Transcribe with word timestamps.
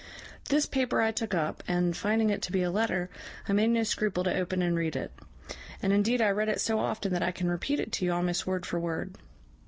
This 0.49 0.65
paper 0.65 0.99
I 0.99 1.11
took 1.11 1.35
up, 1.35 1.61
and, 1.67 1.95
finding 1.95 2.31
it 2.31 2.41
to 2.41 2.51
be 2.51 2.63
a 2.63 2.71
letter, 2.71 3.07
I 3.47 3.53
made 3.53 3.69
no 3.69 3.83
scruple 3.83 4.23
to 4.23 4.35
open 4.35 4.63
and 4.63 4.75
read 4.75 4.95
it; 4.95 5.11
and 5.79 5.93
indeed 5.93 6.23
I 6.23 6.29
read 6.29 6.49
it 6.49 6.59
so 6.59 6.79
often 6.79 7.13
that 7.13 7.21
I 7.21 7.29
can 7.31 7.51
repeat 7.51 7.79
it 7.79 7.91
to 7.91 8.05
you 8.05 8.11
almost 8.13 8.47
word 8.47 8.65
for 8.65 8.79
word. 8.79 9.13